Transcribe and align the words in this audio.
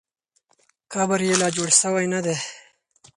قبر 0.93 1.19
یې 1.27 1.33
لا 1.41 1.47
جوړ 1.55 1.69
سوی 1.81 2.05
نه 2.13 2.19
دی. 2.25 2.35